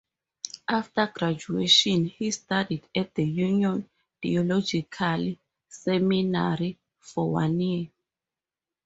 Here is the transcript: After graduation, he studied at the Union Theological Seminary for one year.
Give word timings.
After 0.67 1.11
graduation, 1.13 2.05
he 2.05 2.31
studied 2.31 2.87
at 2.97 3.13
the 3.13 3.23
Union 3.23 3.87
Theological 4.19 5.35
Seminary 5.69 6.79
for 6.97 7.29
one 7.33 7.59
year. 7.59 7.89